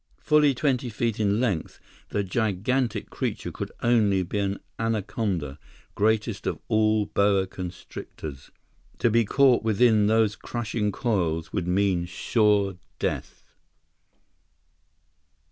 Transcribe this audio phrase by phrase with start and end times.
[0.17, 5.59] Fully twenty feet in length, the gigantic creature could only be an anaconda,
[5.93, 8.49] greatest of all boa constrictors.
[8.97, 13.43] To be caught within those crushing coils would mean sure death!